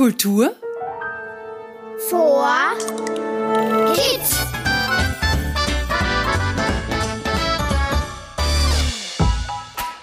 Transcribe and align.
Kultur 0.00 0.56
vor 2.08 2.48
Kids. 3.92 4.34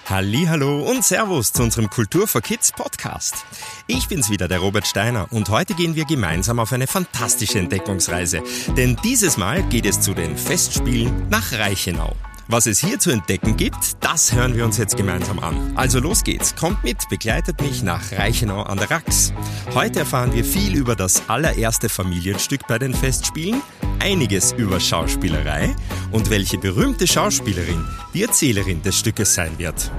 Hallo 0.08 0.88
und 0.88 1.04
Servus 1.04 1.52
zu 1.52 1.64
unserem 1.64 1.90
Kultur 1.90 2.28
for 2.28 2.40
Kids 2.42 2.70
Podcast. 2.70 3.44
Ich 3.88 4.06
bin's 4.06 4.30
wieder, 4.30 4.46
der 4.46 4.60
Robert 4.60 4.86
Steiner, 4.86 5.26
und 5.32 5.48
heute 5.48 5.74
gehen 5.74 5.96
wir 5.96 6.04
gemeinsam 6.04 6.60
auf 6.60 6.72
eine 6.72 6.86
fantastische 6.86 7.58
Entdeckungsreise. 7.58 8.40
Denn 8.76 8.96
dieses 9.02 9.36
Mal 9.36 9.64
geht 9.64 9.84
es 9.84 10.00
zu 10.00 10.14
den 10.14 10.36
Festspielen 10.36 11.28
nach 11.28 11.50
Reichenau. 11.50 12.14
Was 12.50 12.64
es 12.64 12.78
hier 12.78 12.98
zu 12.98 13.10
entdecken 13.10 13.58
gibt, 13.58 14.02
das 14.02 14.32
hören 14.32 14.56
wir 14.56 14.64
uns 14.64 14.78
jetzt 14.78 14.96
gemeinsam 14.96 15.38
an. 15.38 15.74
Also 15.76 16.00
los 16.00 16.24
geht's, 16.24 16.56
kommt 16.56 16.82
mit, 16.82 16.96
begleitet 17.10 17.60
mich 17.60 17.82
nach 17.82 18.10
Reichenau 18.10 18.62
an 18.62 18.78
der 18.78 18.90
Rax. 18.90 19.34
Heute 19.74 19.98
erfahren 19.98 20.32
wir 20.32 20.46
viel 20.46 20.74
über 20.74 20.96
das 20.96 21.28
allererste 21.28 21.90
Familienstück 21.90 22.66
bei 22.66 22.78
den 22.78 22.94
Festspielen, 22.94 23.60
einiges 23.98 24.52
über 24.52 24.80
Schauspielerei 24.80 25.76
und 26.10 26.30
welche 26.30 26.56
berühmte 26.56 27.06
Schauspielerin 27.06 27.84
die 28.14 28.22
Erzählerin 28.22 28.80
des 28.80 28.98
Stückes 28.98 29.34
sein 29.34 29.58
wird. 29.58 29.92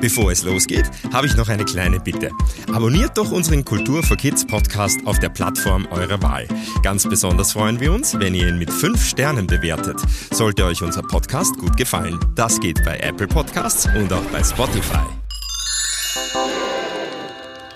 Bevor 0.00 0.30
es 0.30 0.44
losgeht, 0.44 0.88
habe 1.12 1.26
ich 1.26 1.36
noch 1.36 1.48
eine 1.48 1.64
kleine 1.64 1.98
Bitte. 1.98 2.30
Abonniert 2.72 3.18
doch 3.18 3.32
unseren 3.32 3.64
Kultur 3.64 4.02
for 4.02 4.16
Kids 4.16 4.46
Podcast 4.46 4.98
auf 5.06 5.18
der 5.18 5.28
Plattform 5.28 5.86
eurer 5.90 6.22
Wahl. 6.22 6.46
Ganz 6.82 7.08
besonders 7.08 7.52
freuen 7.52 7.80
wir 7.80 7.92
uns, 7.92 8.18
wenn 8.18 8.34
ihr 8.34 8.48
ihn 8.48 8.58
mit 8.58 8.70
5 8.70 9.04
Sternen 9.04 9.46
bewertet. 9.46 9.96
Sollte 10.30 10.64
euch 10.64 10.82
unser 10.82 11.02
Podcast 11.02 11.56
gut 11.58 11.76
gefallen. 11.76 12.18
Das 12.36 12.60
geht 12.60 12.84
bei 12.84 12.98
Apple 12.98 13.26
Podcasts 13.26 13.88
und 13.96 14.12
auch 14.12 14.24
bei 14.26 14.42
Spotify. 14.42 15.04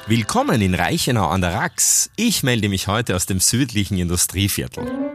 Willkommen 0.07 0.61
in 0.61 0.75
Reichenau 0.75 1.29
an 1.29 1.41
der 1.41 1.55
Rax. 1.55 2.11
Ich 2.17 2.43
melde 2.43 2.69
mich 2.69 2.87
heute 2.87 3.17
aus 3.17 3.27
dem 3.27 3.41
südlichen 3.41 3.99
Industrieviertel. 3.99 5.12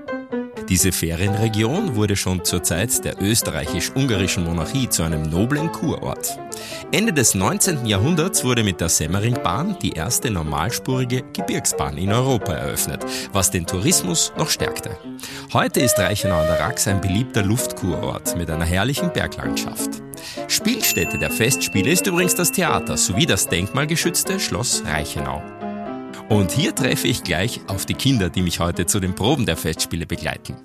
Diese 0.70 0.92
Ferienregion 0.92 1.96
wurde 1.96 2.18
schon 2.18 2.44
zur 2.44 2.62
Zeit 2.62 3.06
der 3.06 3.22
österreichisch-ungarischen 3.22 4.44
Monarchie 4.44 4.90
zu 4.90 5.04
einem 5.04 5.24
noblen 5.24 5.72
Kurort. 5.72 6.38
Ende 6.92 7.14
des 7.14 7.36
19. 7.36 7.86
Jahrhunderts 7.86 8.44
wurde 8.44 8.66
mit 8.66 8.82
der 8.82 8.90
Semmeringbahn 8.90 9.78
die 9.82 9.94
erste 9.94 10.30
normalspurige 10.30 11.24
Gebirgsbahn 11.32 11.98
in 11.98 12.12
Europa 12.12 12.52
eröffnet, 12.54 13.06
was 13.32 13.50
den 13.50 13.66
Tourismus 13.66 14.34
noch 14.38 14.50
stärkte. 14.50 14.98
Heute 15.54 15.80
ist 15.80 15.98
Reichenau 16.00 16.38
an 16.38 16.48
der 16.48 16.60
Rax 16.60 16.86
ein 16.88 17.00
beliebter 17.00 17.44
Luftkurort 17.44 18.36
mit 18.36 18.50
einer 18.50 18.66
herrlichen 18.66 19.14
Berglandschaft. 19.14 20.02
Spielstätte 20.50 21.18
der 21.18 21.32
Festspiele 21.32 21.92
ist 21.92 22.08
übrigens 22.08 22.36
das 22.36 22.52
Theater 22.52 22.98
sowie 22.98 23.26
das 23.26 23.48
denkmalgeschützte 23.48 24.38
Schloss 24.40 24.84
Reichenau. 24.86 25.42
Und 26.30 26.52
hier 26.52 26.76
treffe 26.76 27.08
ich 27.08 27.24
gleich 27.24 27.62
auf 27.68 27.86
die 27.86 27.94
Kinder, 27.94 28.30
die 28.30 28.42
mich 28.42 28.60
heute 28.60 28.86
zu 28.86 29.00
den 29.00 29.16
Proben 29.16 29.46
der 29.46 29.56
Festspiele 29.56 30.06
begleiten. 30.06 30.58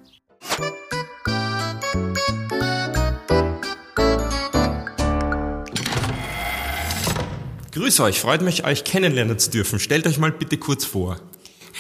Grüß 7.71 8.01
euch, 8.01 8.21
freut 8.21 8.43
mich, 8.43 8.65
euch 8.65 8.85
kennenlernen 8.85 9.39
zu 9.39 9.51
dürfen. 9.51 9.79
Stellt 9.79 10.07
euch 10.07 10.19
mal 10.19 10.33
bitte 10.33 10.59
kurz 10.59 10.85
vor. 10.85 11.19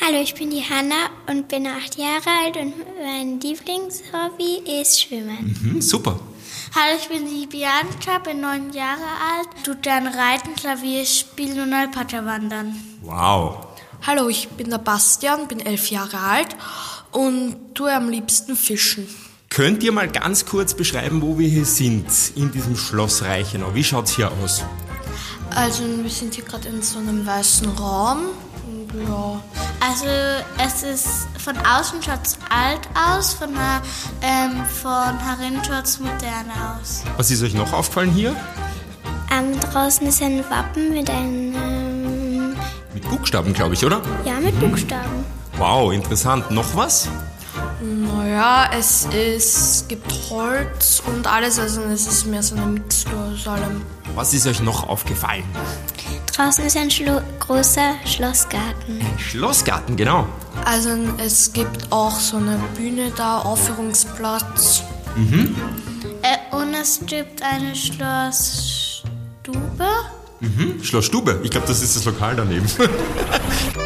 Hallo, 0.00 0.22
ich 0.22 0.34
bin 0.34 0.50
die 0.50 0.62
Hanna 0.62 1.10
und 1.26 1.48
bin 1.48 1.66
acht 1.66 1.98
Jahre 1.98 2.30
alt 2.44 2.56
und 2.56 2.74
mein 3.02 3.40
Lieblingshobby 3.40 4.80
ist 4.80 5.02
Schwimmen. 5.02 5.56
Mhm, 5.60 5.82
super. 5.82 6.18
Hallo, 6.74 6.98
ich 7.00 7.08
bin 7.08 7.26
die 7.26 7.46
Bianca, 7.46 8.18
bin 8.18 8.40
neun 8.40 8.72
Jahre 8.72 9.00
alt, 9.00 9.48
tu 9.64 9.74
dann 9.74 10.06
Reiten, 10.06 10.54
Klavier 10.54 11.04
spielen 11.04 11.60
und 11.60 11.72
Alpaka 11.74 12.24
wandern. 12.24 12.74
Wow. 13.02 13.71
Hallo, 14.04 14.28
ich 14.28 14.48
bin 14.48 14.68
der 14.68 14.78
Bastian, 14.78 15.46
bin 15.46 15.60
elf 15.60 15.90
Jahre 15.90 16.18
alt 16.18 16.56
und 17.12 17.74
tue 17.74 17.94
am 17.94 18.08
liebsten 18.08 18.56
fischen. 18.56 19.06
Könnt 19.48 19.84
ihr 19.84 19.92
mal 19.92 20.08
ganz 20.08 20.44
kurz 20.44 20.74
beschreiben, 20.74 21.22
wo 21.22 21.38
wir 21.38 21.48
hier 21.48 21.64
sind, 21.64 22.06
in 22.34 22.50
diesem 22.50 22.76
Schloss 22.76 23.22
Reichenau? 23.22 23.74
Wie 23.74 23.84
schaut's 23.84 24.16
hier 24.16 24.32
aus? 24.42 24.64
Also, 25.54 25.84
wir 25.84 26.10
sind 26.10 26.34
hier 26.34 26.42
gerade 26.42 26.68
in 26.68 26.82
so 26.82 26.98
einem 26.98 27.24
weißen 27.24 27.68
Raum. 27.68 28.22
Ja. 29.06 29.40
Also 29.80 30.06
es 30.58 30.82
ist 30.82 31.28
von 31.38 31.56
außen 31.56 32.02
schaut 32.02 32.26
es 32.26 32.38
alt 32.50 32.80
aus, 32.94 33.32
von, 33.34 33.50
der, 33.54 33.82
ähm, 34.20 34.64
von 34.66 35.18
herin 35.18 35.62
schaut 35.66 35.86
es 35.86 35.98
modern 35.98 36.50
aus. 36.50 37.02
Was 37.16 37.30
ist 37.30 37.42
euch 37.42 37.54
noch 37.54 37.72
aufgefallen 37.72 38.10
hier? 38.10 38.36
Ähm, 39.32 39.58
draußen 39.72 40.06
ist 40.06 40.22
ein 40.22 40.44
Wappen 40.50 40.92
mit 40.92 41.08
einem. 41.08 41.54
Mit 43.02 43.10
Buchstaben, 43.10 43.52
glaube 43.52 43.74
ich, 43.74 43.84
oder? 43.84 44.00
ja, 44.24 44.38
mit 44.40 44.58
Buchstaben. 44.60 45.24
Wow, 45.58 45.92
interessant. 45.92 46.50
Noch 46.50 46.74
was? 46.74 47.08
Naja, 47.80 48.70
es 48.78 49.06
ist, 49.06 49.88
gibt 49.88 50.10
Holz 50.30 51.02
und 51.06 51.26
alles, 51.26 51.58
also 51.58 51.82
es 51.82 52.06
ist 52.06 52.26
mehr 52.26 52.42
so 52.42 52.54
eine 52.54 52.66
Mixtur 52.66 53.18
aus 53.34 53.46
allem. 53.46 53.82
Was 54.14 54.32
ist 54.32 54.46
euch 54.46 54.60
noch 54.60 54.88
aufgefallen? 54.88 55.44
Draußen 56.34 56.64
ist 56.64 56.76
ein 56.76 56.90
Schlo 56.90 57.20
großer 57.40 57.94
Schlossgarten. 58.06 59.00
Ein 59.00 59.18
Schlossgarten, 59.18 59.96
genau. 59.96 60.26
Also 60.64 60.90
es 61.18 61.52
gibt 61.52 61.90
auch 61.90 62.18
so 62.18 62.36
eine 62.36 62.58
Bühne 62.76 63.10
da, 63.16 63.38
Aufführungsplatz. 63.40 64.82
Äh, 66.22 66.38
und 66.56 66.72
es 66.74 67.00
gibt 67.04 67.42
eine 67.42 67.74
Schlossstube. 67.74 69.02
Hm? 70.42 70.82
Schloss 70.82 71.06
Stube. 71.06 71.40
Ich 71.44 71.50
glaube, 71.50 71.66
das 71.66 71.82
ist 71.82 71.94
das 71.96 72.04
Lokal 72.04 72.34
daneben. 72.36 72.66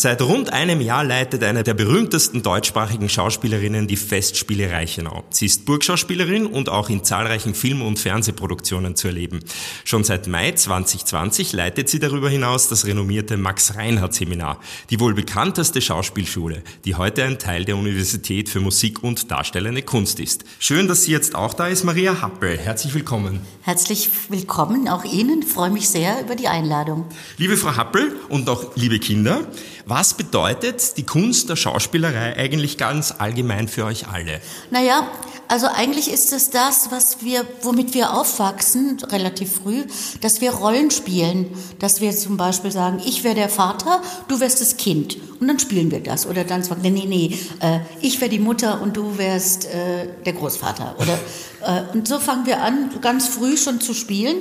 Seit 0.00 0.22
rund 0.22 0.50
einem 0.50 0.80
Jahr 0.80 1.04
leitet 1.04 1.44
eine 1.44 1.62
der 1.62 1.74
berühmtesten 1.74 2.42
deutschsprachigen 2.42 3.10
Schauspielerinnen 3.10 3.86
die 3.86 3.98
Festspiele 3.98 4.72
Reichenau. 4.72 5.24
Sie 5.28 5.44
ist 5.44 5.66
Burgschauspielerin 5.66 6.46
und 6.46 6.70
auch 6.70 6.88
in 6.88 7.04
zahlreichen 7.04 7.54
Film- 7.54 7.82
und 7.82 7.98
Fernsehproduktionen 7.98 8.96
zu 8.96 9.08
erleben. 9.08 9.40
Schon 9.84 10.02
seit 10.02 10.26
Mai 10.26 10.52
2020 10.52 11.52
leitet 11.52 11.90
sie 11.90 11.98
darüber 11.98 12.30
hinaus 12.30 12.70
das 12.70 12.86
renommierte 12.86 13.36
Max-Reinhardt-Seminar, 13.36 14.58
die 14.88 15.00
wohl 15.00 15.12
bekannteste 15.12 15.82
Schauspielschule, 15.82 16.62
die 16.86 16.94
heute 16.94 17.24
ein 17.24 17.38
Teil 17.38 17.66
der 17.66 17.76
Universität 17.76 18.48
für 18.48 18.60
Musik 18.60 19.04
und 19.04 19.30
Darstellende 19.30 19.82
Kunst 19.82 20.18
ist. 20.18 20.46
Schön, 20.60 20.88
dass 20.88 21.04
sie 21.04 21.12
jetzt 21.12 21.34
auch 21.34 21.52
da 21.52 21.66
ist, 21.66 21.84
Maria 21.84 22.22
Happel. 22.22 22.56
Herzlich 22.56 22.94
willkommen. 22.94 23.40
Herzlich 23.60 24.08
willkommen, 24.30 24.88
auch 24.88 25.04
Ihnen. 25.04 25.42
Ich 25.42 25.52
freue 25.52 25.68
mich 25.68 25.90
sehr 25.90 26.22
über 26.22 26.36
die 26.36 26.48
Einladung. 26.48 27.04
Liebe 27.36 27.58
Frau 27.58 27.76
Happel 27.76 28.16
und 28.30 28.48
auch 28.48 28.74
liebe 28.76 28.98
Kinder, 28.98 29.42
was 29.90 30.14
bedeutet 30.14 30.96
die 30.96 31.02
Kunst 31.02 31.48
der 31.48 31.56
Schauspielerei 31.56 32.36
eigentlich 32.36 32.78
ganz 32.78 33.12
allgemein 33.18 33.66
für 33.66 33.84
euch 33.84 34.06
alle? 34.06 34.40
Naja, 34.70 35.10
also 35.48 35.66
eigentlich 35.66 36.12
ist 36.12 36.32
es 36.32 36.50
das, 36.50 36.92
was 36.92 37.24
wir, 37.24 37.44
womit 37.62 37.92
wir 37.92 38.12
aufwachsen, 38.12 38.98
relativ 39.10 39.56
früh, 39.56 39.82
dass 40.20 40.40
wir 40.40 40.52
Rollen 40.52 40.92
spielen. 40.92 41.46
Dass 41.80 42.00
wir 42.00 42.12
zum 42.12 42.36
Beispiel 42.36 42.70
sagen, 42.70 43.02
ich 43.04 43.24
wäre 43.24 43.34
der 43.34 43.48
Vater, 43.48 44.00
du 44.28 44.38
wärst 44.38 44.60
das 44.60 44.76
Kind. 44.76 45.16
Und 45.40 45.48
dann 45.48 45.58
spielen 45.58 45.90
wir 45.90 46.00
das. 46.00 46.24
Oder 46.24 46.44
dann 46.44 46.62
sagen, 46.62 46.82
nee, 46.82 46.90
nee, 46.90 47.06
nee, 47.06 47.38
äh, 47.58 47.80
ich 48.00 48.20
wäre 48.20 48.30
die 48.30 48.38
Mutter 48.38 48.80
und 48.80 48.96
du 48.96 49.18
wärst 49.18 49.64
äh, 49.64 50.06
der 50.24 50.34
Großvater. 50.34 50.94
Oder, 51.00 51.18
äh, 51.66 51.96
und 51.96 52.06
so 52.06 52.20
fangen 52.20 52.46
wir 52.46 52.62
an, 52.62 52.90
ganz 53.00 53.26
früh 53.26 53.56
schon 53.56 53.80
zu 53.80 53.92
spielen. 53.92 54.36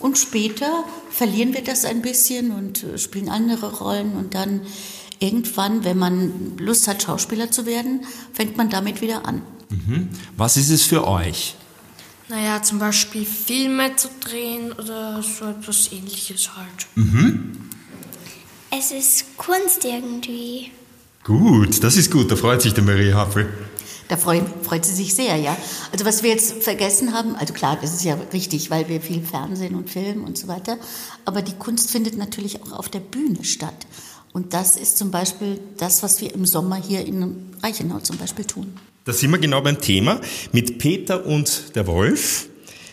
Und 0.00 0.18
später 0.18 0.84
verlieren 1.10 1.54
wir 1.54 1.62
das 1.62 1.84
ein 1.84 2.02
bisschen 2.02 2.50
und 2.50 2.82
äh, 2.82 2.98
spielen 2.98 3.28
andere 3.28 3.78
Rollen. 3.78 4.16
Und 4.16 4.34
dann 4.34 4.62
irgendwann, 5.18 5.84
wenn 5.84 5.98
man 5.98 6.56
Lust 6.58 6.88
hat, 6.88 7.02
Schauspieler 7.02 7.50
zu 7.50 7.66
werden, 7.66 8.00
fängt 8.32 8.56
man 8.56 8.70
damit 8.70 9.00
wieder 9.00 9.26
an. 9.26 9.42
Was 10.36 10.56
ist 10.56 10.70
es 10.70 10.82
für 10.82 11.06
euch? 11.06 11.54
Naja, 12.28 12.62
zum 12.62 12.78
Beispiel 12.78 13.24
Filme 13.24 13.94
zu 13.96 14.08
drehen 14.20 14.72
oder 14.72 15.22
so 15.22 15.46
etwas 15.46 15.92
ähnliches 15.92 16.50
halt. 16.56 16.86
Es 18.70 18.92
ist 18.92 19.36
Kunst 19.36 19.84
irgendwie. 19.84 20.70
Gut, 21.24 21.82
das 21.82 21.96
ist 21.96 22.10
gut, 22.10 22.30
da 22.30 22.36
freut 22.36 22.62
sich 22.62 22.72
der 22.72 22.84
Maria 22.84 23.16
Happel. 23.16 23.52
Da 24.10 24.16
freut, 24.16 24.42
freut 24.62 24.84
sie 24.84 24.92
sich 24.92 25.14
sehr, 25.14 25.36
ja. 25.36 25.56
Also 25.92 26.04
was 26.04 26.24
wir 26.24 26.30
jetzt 26.30 26.64
vergessen 26.64 27.14
haben, 27.14 27.36
also 27.36 27.54
klar, 27.54 27.78
das 27.80 27.94
ist 27.94 28.02
ja 28.02 28.18
richtig, 28.32 28.68
weil 28.68 28.88
wir 28.88 29.00
viel 29.00 29.22
Fernsehen 29.22 29.76
und 29.76 29.88
Film 29.88 30.24
und 30.24 30.36
so 30.36 30.48
weiter, 30.48 30.78
aber 31.24 31.42
die 31.42 31.52
Kunst 31.52 31.92
findet 31.92 32.18
natürlich 32.18 32.60
auch 32.60 32.72
auf 32.72 32.88
der 32.88 32.98
Bühne 32.98 33.44
statt. 33.44 33.86
Und 34.32 34.52
das 34.52 34.76
ist 34.76 34.98
zum 34.98 35.12
Beispiel 35.12 35.60
das, 35.76 36.02
was 36.02 36.20
wir 36.20 36.34
im 36.34 36.44
Sommer 36.44 36.74
hier 36.74 37.06
in 37.06 37.52
Reichenau 37.62 38.00
zum 38.00 38.16
Beispiel 38.16 38.44
tun. 38.44 38.74
Da 39.04 39.12
sind 39.12 39.30
wir 39.30 39.38
genau 39.38 39.60
beim 39.60 39.80
Thema 39.80 40.20
mit 40.50 40.78
Peter 40.78 41.24
und 41.24 41.76
der 41.76 41.86
Wolf, 41.86 42.48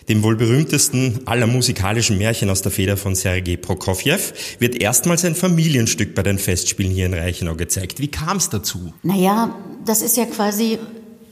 dem 0.09 0.21
wohl 0.21 0.35
berühmtesten 0.35 1.21
aller 1.25 1.47
musikalischen 1.47 2.19
Märchen 2.19 2.51
aus 2.51 2.61
der 2.61 2.71
Feder 2.71 2.95
von 2.95 3.15
Sergei 3.15 3.57
Prokofjew, 3.57 4.19
wird 4.59 4.75
erstmals 4.75 5.25
ein 5.25 5.33
Familienstück 5.33 6.13
bei 6.13 6.21
den 6.21 6.37
Festspielen 6.37 6.91
hier 6.91 7.07
in 7.07 7.15
Reichenau 7.15 7.55
gezeigt. 7.55 7.99
Wie 7.99 8.07
kam 8.07 8.37
es 8.37 8.51
dazu? 8.51 8.93
Naja, 9.01 9.55
das 9.83 10.03
ist 10.03 10.15
ja 10.15 10.25
quasi 10.25 10.77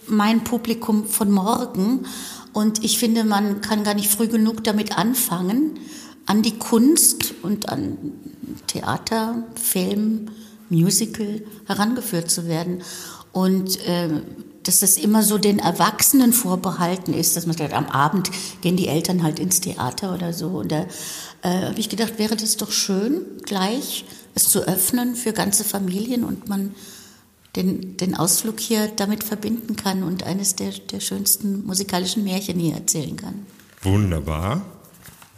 mein 0.08 0.44
Publikum 0.44 1.06
von 1.06 1.32
morgen. 1.32 2.06
Und 2.54 2.84
ich 2.84 3.00
finde, 3.00 3.24
man 3.24 3.62
kann 3.62 3.84
gar 3.84 3.94
nicht 3.94 4.10
früh 4.10 4.28
genug 4.28 4.64
damit 4.64 4.98
anfangen, 4.98 5.80
an 6.26 6.42
die 6.42 6.58
Kunst 6.58 7.34
und 7.44 7.70
an 7.70 7.98
Theater, 8.68 9.44
Film, 9.62 10.32
Musical 10.70 11.42
herangeführt 11.66 12.32
zu 12.32 12.48
werden. 12.48 12.82
Und 13.32 13.86
äh, 13.86 14.22
dass 14.64 14.80
das 14.80 14.98
immer 14.98 15.22
so 15.22 15.38
den 15.38 15.60
Erwachsenen 15.60 16.34
vorbehalten 16.34 17.14
ist, 17.14 17.36
dass 17.36 17.46
man 17.46 17.56
sagt, 17.56 17.74
am 17.74 17.86
Abend 17.86 18.32
gehen 18.62 18.78
die 18.78 18.88
Eltern 18.88 19.22
halt 19.22 19.40
ins 19.40 19.62
Theater 19.62 20.14
oder 20.14 20.34
so. 20.34 20.48
Und 20.48 20.72
da 20.72 20.86
äh, 21.44 21.68
habe 21.68 21.80
ich 21.80 21.90
gedacht, 21.90 22.18
wäre 22.18 22.36
das 22.36 22.58
doch 22.58 22.72
schön, 22.72 23.22
gleich 23.44 24.06
es 24.34 24.50
zu 24.50 24.68
öffnen 24.68 25.16
für 25.16 25.34
ganze 25.34 25.64
Familien 25.64 26.24
und 26.24 26.50
man 26.50 26.74
den, 27.56 27.98
den 27.98 28.16
Ausflug 28.16 28.60
hier 28.60 28.88
damit 28.88 29.24
verbinden 29.24 29.76
kann 29.76 30.04
und 30.04 30.24
eines 30.24 30.56
der, 30.56 30.72
der 30.72 31.00
schönsten 31.00 31.66
musikalischen 31.66 32.24
Märchen 32.24 32.60
hier 32.60 32.76
erzählen 32.76 33.16
kann. 33.16 33.46
Wunderbar. 33.82 34.66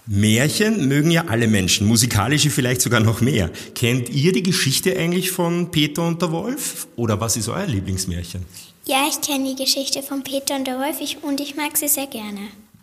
Märchen 0.09 0.87
mögen 0.87 1.11
ja 1.11 1.25
alle 1.27 1.47
Menschen, 1.47 1.85
musikalische 1.85 2.49
vielleicht 2.49 2.81
sogar 2.81 3.01
noch 3.01 3.19
mehr. 3.19 3.51
Kennt 3.75 4.09
ihr 4.09 4.31
die 4.31 4.43
Geschichte 4.43 4.97
eigentlich 4.97 5.31
von 5.31 5.69
Peter 5.69 6.07
und 6.07 6.21
der 6.21 6.31
Wolf? 6.31 6.87
Oder 6.95 7.19
was 7.19 7.35
ist 7.35 7.49
euer 7.49 7.65
Lieblingsmärchen? 7.65 8.45
Ja, 8.85 9.05
ich 9.09 9.19
kenne 9.19 9.53
die 9.53 9.61
Geschichte 9.61 10.01
von 10.01 10.23
Peter 10.23 10.55
und 10.55 10.65
der 10.65 10.79
Wolf 10.79 11.01
ich, 11.01 11.21
und 11.23 11.41
ich 11.41 11.57
mag 11.57 11.75
sie 11.75 11.89
sehr 11.89 12.07
gerne. 12.07 12.39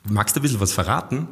Magst 0.07 0.37
du 0.37 0.41
ein 0.41 0.43
bisschen 0.43 0.61
was 0.61 0.73
verraten? 0.73 1.27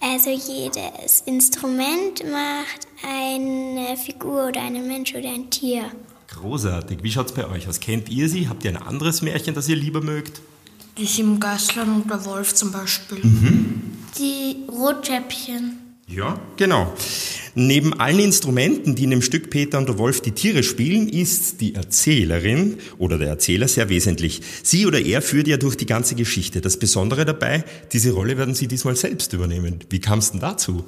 Also 0.00 0.30
jedes 0.30 1.22
Instrument 1.26 2.22
macht 2.30 2.86
eine 3.04 3.96
Figur 3.96 4.46
oder 4.48 4.62
einen 4.62 4.86
Mensch 4.86 5.12
oder 5.12 5.28
ein 5.28 5.50
Tier. 5.50 5.90
Großartig. 6.40 7.02
Wie 7.02 7.10
schaut's 7.10 7.32
bei 7.32 7.46
euch 7.48 7.68
aus? 7.68 7.80
Kennt 7.80 8.08
ihr 8.08 8.28
sie? 8.28 8.48
Habt 8.48 8.64
ihr 8.64 8.70
ein 8.70 8.76
anderes 8.76 9.20
Märchen, 9.20 9.54
das 9.54 9.68
ihr 9.68 9.76
lieber 9.76 10.00
mögt? 10.00 10.40
Die 10.96 11.06
sieben 11.06 11.38
Geißlein 11.38 11.88
und 11.88 12.10
der 12.10 12.24
Wolf 12.24 12.54
zum 12.54 12.72
Beispiel. 12.72 13.20
Die 14.18 14.56
Rotkäppchen. 14.68 15.78
Ja, 16.08 16.40
genau. 16.56 16.92
Neben 17.54 17.94
allen 18.00 18.18
Instrumenten, 18.18 18.96
die 18.96 19.04
in 19.04 19.10
dem 19.10 19.22
Stück 19.22 19.50
Peter 19.50 19.78
und 19.78 19.88
der 19.88 19.98
Wolf 19.98 20.20
die 20.20 20.32
Tiere 20.32 20.62
spielen, 20.62 21.08
ist 21.08 21.60
die 21.60 21.74
Erzählerin 21.74 22.78
oder 22.98 23.18
der 23.18 23.28
Erzähler 23.28 23.68
sehr 23.68 23.88
wesentlich. 23.88 24.40
Sie 24.62 24.86
oder 24.86 25.00
er 25.00 25.22
führt 25.22 25.46
ja 25.46 25.56
durch 25.56 25.76
die 25.76 25.86
ganze 25.86 26.16
Geschichte. 26.16 26.60
Das 26.60 26.78
Besondere 26.78 27.24
dabei, 27.24 27.64
diese 27.92 28.12
Rolle 28.12 28.38
werden 28.38 28.54
Sie 28.54 28.66
diesmal 28.66 28.96
selbst 28.96 29.32
übernehmen. 29.32 29.80
Wie 29.88 30.00
kam 30.00 30.18
es 30.18 30.32
denn 30.32 30.40
dazu? 30.40 30.84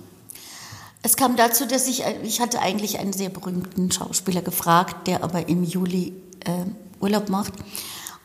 Es 1.03 1.17
kam 1.17 1.37
dazu, 1.37 1.67
dass 1.67 1.89
ich, 1.89 2.05
ich 2.23 2.41
hatte 2.41 2.61
eigentlich 2.61 3.01
einen 3.01 3.13
sehr 3.13 3.29
berühmten 3.29 3.91
Schauspieler 3.91 4.41
gefragt, 4.41 5.09
der 5.09 5.25
aber 5.25 5.49
im 5.49 5.65
Juli 5.65 6.15
äh, 6.45 6.65
Urlaub 7.01 7.29
macht. 7.29 7.53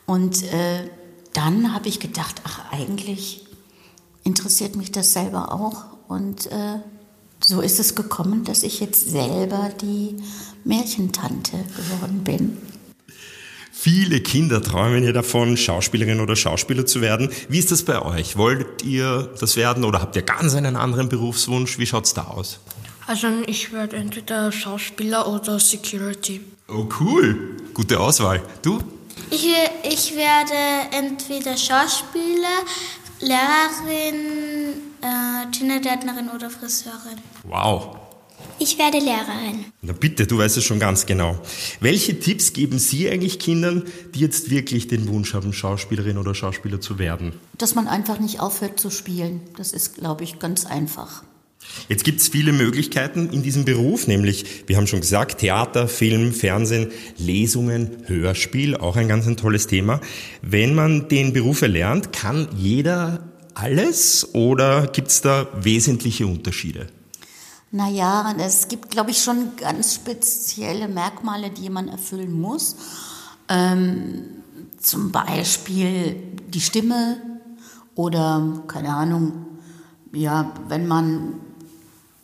Und 0.06 0.44
äh, 0.44 0.88
dann 1.32 1.74
habe 1.74 1.88
ich 1.88 1.98
gedacht, 1.98 2.40
ach, 2.44 2.72
eigentlich 2.72 3.46
interessiert 4.22 4.76
mich 4.76 4.92
das 4.92 5.12
selber 5.12 5.52
auch. 5.52 5.84
Und 6.08 6.46
äh, 6.46 6.78
so 7.44 7.60
ist 7.60 7.80
es 7.80 7.94
gekommen, 7.94 8.44
dass 8.44 8.62
ich 8.62 8.80
jetzt 8.80 9.10
selber 9.10 9.70
die 9.80 10.16
Märchentante 10.64 11.56
geworden 11.76 12.22
bin. 12.24 12.58
Viele 13.80 14.18
Kinder 14.20 14.60
träumen 14.60 15.04
ja 15.04 15.12
davon, 15.12 15.56
Schauspielerin 15.56 16.18
oder 16.18 16.34
Schauspieler 16.34 16.84
zu 16.84 17.00
werden. 17.00 17.30
Wie 17.48 17.60
ist 17.60 17.70
das 17.70 17.84
bei 17.84 18.02
euch? 18.02 18.36
Wollt 18.36 18.82
ihr 18.82 19.32
das 19.38 19.54
werden 19.54 19.84
oder 19.84 20.00
habt 20.00 20.16
ihr 20.16 20.22
ganz 20.22 20.56
einen 20.56 20.74
anderen 20.74 21.08
Berufswunsch? 21.08 21.78
Wie 21.78 21.86
schaut's 21.86 22.12
da 22.12 22.24
aus? 22.24 22.58
Also 23.06 23.28
ich 23.46 23.72
werde 23.72 23.94
entweder 23.94 24.50
Schauspieler 24.50 25.28
oder 25.28 25.60
Security. 25.60 26.40
Oh 26.66 26.88
cool, 26.98 27.56
gute 27.72 28.00
Auswahl. 28.00 28.42
Du? 28.62 28.80
Ich, 29.30 29.46
ich 29.88 30.16
werde 30.16 30.90
entweder 30.90 31.56
Schauspieler, 31.56 32.64
Lehrerin, 33.20 34.72
äh, 35.02 35.56
Kindergärtnerin 35.56 36.30
oder 36.30 36.50
Friseurin. 36.50 37.18
Wow. 37.44 38.07
Ich 38.60 38.76
werde 38.78 38.98
Lehrerin. 38.98 39.66
Na 39.82 39.92
bitte, 39.92 40.26
du 40.26 40.38
weißt 40.38 40.56
es 40.56 40.64
schon 40.64 40.80
ganz 40.80 41.06
genau. 41.06 41.40
Welche 41.80 42.18
Tipps 42.18 42.52
geben 42.52 42.78
Sie 42.78 43.08
eigentlich 43.08 43.38
Kindern, 43.38 43.84
die 44.14 44.20
jetzt 44.20 44.50
wirklich 44.50 44.88
den 44.88 45.06
Wunsch 45.08 45.32
haben, 45.32 45.52
Schauspielerin 45.52 46.18
oder 46.18 46.34
Schauspieler 46.34 46.80
zu 46.80 46.98
werden? 46.98 47.32
Dass 47.56 47.76
man 47.76 47.86
einfach 47.86 48.18
nicht 48.18 48.40
aufhört 48.40 48.80
zu 48.80 48.90
spielen. 48.90 49.40
Das 49.56 49.72
ist, 49.72 49.96
glaube 49.96 50.24
ich, 50.24 50.40
ganz 50.40 50.66
einfach. 50.66 51.22
Jetzt 51.88 52.04
gibt 52.04 52.20
es 52.20 52.28
viele 52.28 52.52
Möglichkeiten 52.52 53.30
in 53.30 53.42
diesem 53.42 53.64
Beruf, 53.64 54.06
nämlich, 54.06 54.64
wir 54.66 54.76
haben 54.76 54.86
schon 54.86 55.00
gesagt, 55.00 55.40
Theater, 55.40 55.86
Film, 55.86 56.32
Fernsehen, 56.32 56.88
Lesungen, 57.16 57.90
Hörspiel, 58.06 58.76
auch 58.76 58.96
ein 58.96 59.08
ganz 59.08 59.26
ein 59.26 59.36
tolles 59.36 59.66
Thema. 59.66 60.00
Wenn 60.42 60.74
man 60.74 61.08
den 61.08 61.32
Beruf 61.32 61.62
erlernt, 61.62 62.12
kann 62.12 62.48
jeder 62.56 63.28
alles 63.54 64.34
oder 64.34 64.86
gibt 64.86 65.08
es 65.08 65.20
da 65.20 65.48
wesentliche 65.60 66.26
Unterschiede? 66.26 66.86
Naja, 67.70 68.34
es 68.38 68.68
gibt, 68.68 68.90
glaube 68.90 69.10
ich, 69.10 69.22
schon 69.22 69.56
ganz 69.56 69.94
spezielle 69.94 70.88
Merkmale, 70.88 71.50
die 71.50 71.68
man 71.68 71.88
erfüllen 71.88 72.40
muss. 72.40 72.76
Ähm, 73.48 74.42
zum 74.80 75.12
Beispiel 75.12 76.16
die 76.48 76.60
Stimme 76.60 77.18
oder, 77.94 78.62
keine 78.68 78.94
Ahnung, 78.94 79.46
ja, 80.12 80.52
wenn 80.68 80.88
man 80.88 81.40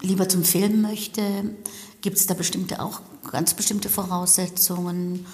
lieber 0.01 0.29
zum 0.29 0.45
Film 0.45 0.81
möchte, 0.81 1.23
gibt 2.01 2.17
es 2.17 2.27
da 2.27 2.35
bestimmte 2.35 2.81
auch 2.81 3.01
ganz 3.31 3.55
bestimmte 3.55 3.89
Voraussetzungen. 3.89 5.27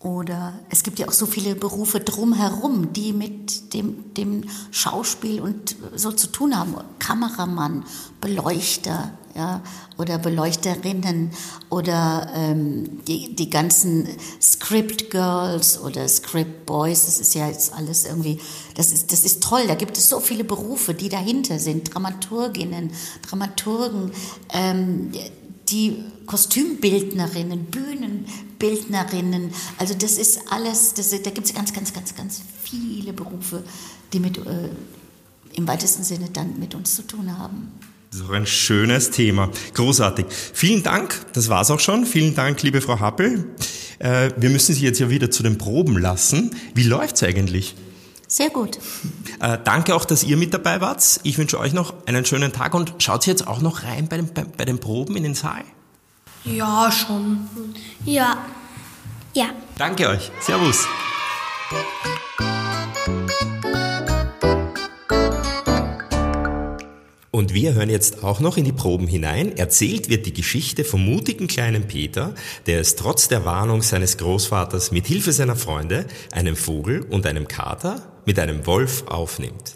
Oder 0.00 0.60
es 0.70 0.84
gibt 0.84 1.00
ja 1.00 1.08
auch 1.08 1.12
so 1.12 1.26
viele 1.26 1.56
Berufe 1.56 1.98
drumherum, 1.98 2.92
die 2.92 3.12
mit 3.12 3.74
dem, 3.74 4.14
dem 4.14 4.44
Schauspiel 4.70 5.40
und 5.40 5.74
so 5.96 6.12
zu 6.12 6.28
tun 6.28 6.56
haben. 6.56 6.76
Kameramann, 7.00 7.84
Beleuchter, 8.20 9.12
ja, 9.34 9.62
oder 9.96 10.18
Beleuchterinnen 10.18 11.30
oder 11.68 12.28
ähm, 12.34 13.04
die, 13.06 13.34
die 13.34 13.50
ganzen 13.50 14.08
Script 14.40 15.10
Girls 15.10 15.80
oder 15.80 16.08
Script 16.08 16.66
Boys. 16.66 17.06
Das 17.06 17.20
ist 17.20 17.34
ja 17.34 17.48
jetzt 17.48 17.72
alles 17.72 18.04
irgendwie, 18.04 18.40
das 18.74 18.92
ist, 18.92 19.12
das 19.12 19.24
ist 19.24 19.42
toll. 19.42 19.66
Da 19.66 19.74
gibt 19.74 19.96
es 19.96 20.08
so 20.08 20.20
viele 20.20 20.44
Berufe, 20.44 20.94
die 20.94 21.08
dahinter 21.08 21.58
sind. 21.58 21.94
Dramaturginnen, 21.94 22.92
Dramaturgen, 23.28 24.12
ähm, 24.52 25.12
die 25.70 25.96
Kostümbildnerinnen, 26.26 27.66
Bühnenbildnerinnen. 27.66 29.50
Also 29.78 29.94
das 29.94 30.18
ist 30.18 30.40
alles, 30.50 30.94
das, 30.94 31.10
da 31.10 31.30
gibt 31.30 31.46
es 31.46 31.54
ganz, 31.54 31.72
ganz, 31.72 31.92
ganz, 31.92 32.14
ganz 32.14 32.42
viele 32.62 33.12
Berufe, 33.12 33.62
die 34.12 34.20
mit, 34.20 34.38
äh, 34.38 34.70
im 35.54 35.68
weitesten 35.68 36.04
Sinne 36.04 36.28
dann 36.32 36.58
mit 36.58 36.74
uns 36.74 36.96
zu 36.96 37.02
tun 37.02 37.36
haben. 37.36 37.72
Das 38.10 38.20
ist 38.20 38.26
auch 38.26 38.32
ein 38.32 38.46
schönes 38.46 39.10
Thema. 39.10 39.50
Großartig. 39.74 40.26
Vielen 40.30 40.82
Dank. 40.82 41.14
Das 41.34 41.50
war's 41.50 41.70
auch 41.70 41.80
schon. 41.80 42.06
Vielen 42.06 42.34
Dank, 42.34 42.62
liebe 42.62 42.80
Frau 42.80 43.00
Happel. 43.00 43.44
Äh, 43.98 44.30
wir 44.36 44.48
müssen 44.48 44.74
Sie 44.74 44.82
jetzt 44.82 44.98
ja 44.98 45.10
wieder 45.10 45.30
zu 45.30 45.42
den 45.42 45.58
Proben 45.58 45.98
lassen. 45.98 46.50
Wie 46.74 46.84
läuft's 46.84 47.22
eigentlich? 47.22 47.74
Sehr 48.28 48.50
gut. 48.50 48.78
Äh, 49.40 49.58
danke 49.64 49.94
auch, 49.94 50.04
dass 50.04 50.22
ihr 50.22 50.36
mit 50.36 50.52
dabei 50.52 50.82
wart. 50.82 51.20
Ich 51.22 51.38
wünsche 51.38 51.58
euch 51.58 51.72
noch 51.72 51.94
einen 52.06 52.26
schönen 52.26 52.52
Tag 52.52 52.74
und 52.74 52.94
schaut 52.98 53.26
jetzt 53.26 53.46
auch 53.46 53.60
noch 53.60 53.84
rein 53.84 54.06
bei 54.08 54.18
den, 54.18 54.32
bei, 54.32 54.44
bei 54.44 54.64
den 54.66 54.78
Proben 54.78 55.16
in 55.16 55.22
den 55.22 55.34
Saal. 55.34 55.64
Ja, 56.44 56.92
schon. 56.92 57.48
Ja. 58.04 58.36
Ja. 59.32 59.46
Danke 59.78 60.08
euch. 60.08 60.30
Servus. 60.40 60.86
Und 67.38 67.54
wir 67.54 67.74
hören 67.74 67.88
jetzt 67.88 68.24
auch 68.24 68.40
noch 68.40 68.56
in 68.56 68.64
die 68.64 68.72
Proben 68.72 69.06
hinein. 69.06 69.56
Erzählt 69.56 70.08
wird 70.08 70.26
die 70.26 70.32
Geschichte 70.32 70.82
vom 70.82 71.04
mutigen 71.04 71.46
kleinen 71.46 71.86
Peter, 71.86 72.34
der 72.66 72.80
es 72.80 72.96
trotz 72.96 73.28
der 73.28 73.44
Warnung 73.44 73.82
seines 73.82 74.18
Großvaters 74.18 74.90
mit 74.90 75.06
Hilfe 75.06 75.30
seiner 75.30 75.54
Freunde, 75.54 76.06
einem 76.32 76.56
Vogel 76.56 77.02
und 77.02 77.26
einem 77.26 77.46
Kater, 77.46 78.02
mit 78.24 78.40
einem 78.40 78.66
Wolf 78.66 79.04
aufnimmt. 79.06 79.72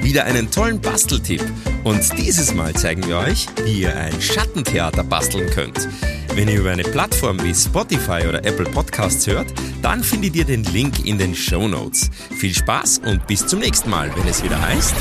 wieder 0.03 0.25
einen 0.25 0.51
tollen 0.51 0.79
Basteltipp. 0.79 1.41
Und 1.83 2.15
dieses 2.15 2.53
Mal 2.53 2.75
zeigen 2.75 3.07
wir 3.07 3.17
euch, 3.17 3.47
wie 3.63 3.81
ihr 3.81 3.97
ein 3.97 4.21
Schattentheater 4.21 5.03
basteln 5.03 5.49
könnt. 5.49 5.89
Wenn 6.35 6.47
ihr 6.47 6.59
über 6.59 6.71
eine 6.71 6.83
Plattform 6.83 7.41
wie 7.41 7.55
Spotify 7.55 8.27
oder 8.27 8.45
Apple 8.45 8.65
Podcasts 8.65 9.25
hört, 9.25 9.51
dann 9.81 10.03
findet 10.03 10.35
ihr 10.35 10.45
den 10.45 10.63
Link 10.65 11.03
in 11.05 11.17
den 11.17 11.33
Show 11.33 11.67
Notes. 11.67 12.11
Viel 12.37 12.53
Spaß 12.53 12.99
und 13.05 13.25
bis 13.25 13.47
zum 13.47 13.61
nächsten 13.61 13.89
Mal, 13.89 14.15
wenn 14.15 14.27
es 14.27 14.43
wieder 14.43 14.61
heißt. 14.61 14.93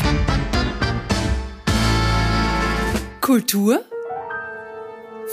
Kultur 3.25 3.83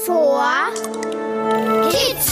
Vor 0.05 0.71
Kids. 1.89 2.30